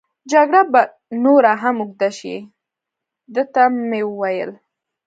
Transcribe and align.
جګړه 0.31 0.61
به 0.71 0.81
نوره 1.23 1.53
هم 1.61 1.75
اوږد 1.81 2.01
شي، 2.19 2.35
ده 3.33 3.43
ته 3.53 3.63
مې 3.89 4.01
وویل. 4.07 4.51